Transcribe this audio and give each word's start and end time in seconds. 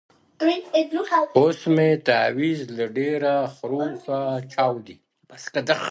o 0.49 0.53
اوس 1.39 1.59
مي 1.75 1.89
تعويذ 2.07 2.59
له 2.77 2.85
ډېره 2.97 3.33
خروښه 3.55 4.19
چاودي؛ 4.53 4.95